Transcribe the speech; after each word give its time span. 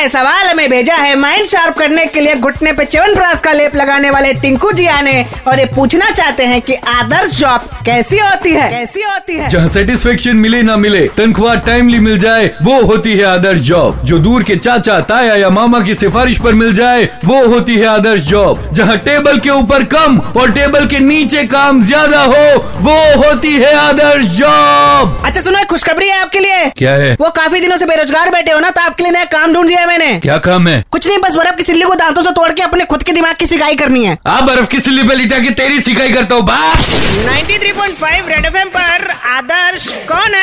ये 0.00 0.08
सवाल 0.08 0.46
हमें 0.46 0.68
भेजा 0.70 0.94
है 0.96 1.14
माइंड 1.20 1.46
शार्प 1.46 1.76
करने 1.78 2.04
के 2.12 2.20
लिए 2.20 2.34
घुटने 2.34 2.72
पे 2.72 2.84
च्यवनप्राश 2.84 3.40
का 3.44 3.52
लेप 3.52 3.74
लगाने 3.76 4.10
वाले 4.10 4.32
टिंकू 4.42 4.70
जी 4.72 4.86
आने 4.88 5.24
और 5.48 5.58
ये 5.58 5.64
पूछना 5.74 6.10
चाहते 6.10 6.44
हैं 6.46 6.60
कि 6.62 6.74
आदर्श 6.92 7.34
जॉब 7.38 7.68
कैसी 7.86 8.18
होती 8.18 8.52
है? 8.52 8.68
कैसी 8.70 9.02
होती 9.02 9.36
है? 9.36 9.48
जहाँ 9.50 9.68
सेटिस्फेक्शन 9.68 10.36
मिले 10.36 10.62
ना 10.62 10.76
मिले 10.76 11.06
तनख्वाह 11.16 11.54
टाइमली 11.66 11.98
मिल 12.06 12.18
जाए 12.18 12.46
वो 12.62 12.80
होती 12.86 13.12
है 13.12 13.24
आदर्श 13.26 13.60
जॉब 13.68 14.00
जो 14.10 14.18
दूर 14.28 14.42
के 14.50 14.56
चाचा 14.56 14.98
ताया 15.10 15.34
या 15.36 15.50
मामा 15.58 15.80
की 15.84 15.94
सिफारिश 15.94 16.38
पर 16.44 16.54
मिल 16.62 16.72
जाए 16.74 17.04
वो 17.24 17.44
होती 17.54 17.76
है 17.76 17.86
आदर्श 17.88 18.22
जॉब 18.28 18.68
जहाँ 18.74 18.96
टेबल 19.10 19.38
के 19.46 19.50
ऊपर 19.50 19.84
कम 19.96 20.18
और 20.40 20.52
टेबल 20.54 20.86
के 20.88 20.98
नीचे 21.00 21.44
काम 21.56 21.82
ज़्यादा 21.84 22.22
हो 22.24 22.46
वो 22.88 22.96
होती 23.26 23.54
है 23.56 23.74
आदर्श 23.78 24.24
जॉब 24.38 25.22
अच्छा 25.26 25.40
सुनो 25.40 25.59
खुशखबरी 25.70 26.08
है 26.08 26.18
आपके 26.20 26.38
लिए। 26.38 26.68
क्या 26.76 26.92
है? 26.94 27.12
वो 27.20 27.30
काफ़ी 27.36 27.60
दिनों 27.60 27.76
से 27.76 27.86
बेरोजगार 27.86 28.30
बैठे 28.30 28.52
हो 28.52 28.60
ना 28.60 28.70
तो 28.70 28.80
आपके 28.80 29.02
लिए 29.02 29.12
नया 29.12 29.24
काम 29.32 29.52
ढूंढ 29.54 29.66
दिया 29.66 29.80
है 29.80 29.86
मैंने। 29.86 30.18
क्या 30.20 30.36
काम 30.46 30.68
है? 30.68 30.84
कुछ 30.92 31.06
नहीं 31.06 31.18
बस 31.18 31.34
बर्फ़ 31.36 31.56
की 31.56 31.62
सिल्ली 31.62 31.84
को 31.84 31.94
दांतों 31.94 32.22
से 32.22 32.30
तोड़ 32.32 32.50
के 32.52 32.62
अपने 32.62 32.84
खुद 32.84 33.02
के 33.02 33.12
दिमाग 33.12 33.36
की 33.36 33.46
सिकाई 33.46 33.76
करनी 33.76 34.04
है। 34.04 34.16
आप 34.28 34.42
बर्फ़ 34.44 34.68
की 34.70 34.80
सिल्ली 34.80 35.02
पे 35.08 35.14
लिटा 35.14 35.38
के 35.38 35.50
तेरी 35.60 35.80
सिकाई 35.80 36.12
करता 36.12 36.34
हूँ 36.34 36.44
बात 36.46 36.78
ninety 37.26 37.58
three 37.58 37.72
point 37.72 37.96
five 37.98 38.28
red 38.28 38.46
FM 38.46 38.68
पर 38.76 39.08
आदर्श 39.30 39.88
कौन 40.08 40.34
है? 40.34 40.39